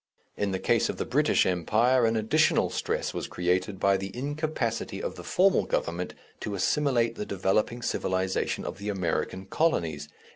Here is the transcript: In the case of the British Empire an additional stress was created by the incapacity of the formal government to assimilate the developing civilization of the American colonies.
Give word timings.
In 0.35 0.49
the 0.49 0.57
case 0.57 0.89
of 0.89 0.97
the 0.97 1.05
British 1.05 1.45
Empire 1.45 2.07
an 2.07 2.15
additional 2.15 2.71
stress 2.71 3.13
was 3.13 3.27
created 3.27 3.79
by 3.79 3.97
the 3.97 4.09
incapacity 4.17 4.99
of 4.99 5.13
the 5.13 5.23
formal 5.23 5.65
government 5.65 6.15
to 6.39 6.55
assimilate 6.55 7.17
the 7.17 7.23
developing 7.27 7.83
civilization 7.83 8.65
of 8.65 8.79
the 8.79 8.89
American 8.89 9.45
colonies. 9.45 10.09